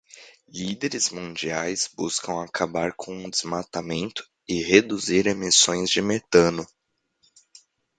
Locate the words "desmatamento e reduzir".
3.29-5.27